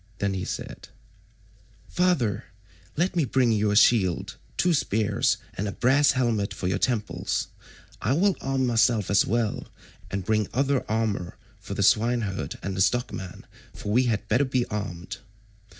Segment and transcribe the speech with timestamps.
[0.17, 0.87] Then he said:
[1.87, 2.45] "Father,
[2.97, 7.49] let me bring you a shield, two spears, and a brass helmet for your temples.
[8.01, 9.67] I will arm myself as well,
[10.09, 13.45] and will bring other armour for the swineherd and the stockman,
[13.75, 15.17] for we had better be armed."